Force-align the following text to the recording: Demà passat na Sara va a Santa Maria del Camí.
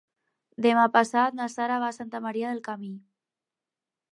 Demà 0.65 0.85
passat 0.95 1.37
na 1.41 1.47
Sara 1.55 1.77
va 1.83 1.91
a 1.93 1.95
Santa 1.99 2.23
Maria 2.29 2.55
del 2.55 2.63
Camí. 2.71 2.91